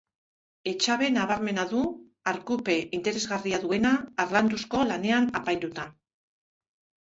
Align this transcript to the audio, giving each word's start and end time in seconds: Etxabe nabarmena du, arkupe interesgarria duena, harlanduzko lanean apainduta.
Etxabe 0.69 1.09
nabarmena 1.17 1.65
du, 1.73 1.81
arkupe 2.31 2.77
interesgarria 2.99 3.61
duena, 3.67 3.93
harlanduzko 4.25 4.83
lanean 4.93 5.31
apainduta. 5.43 5.87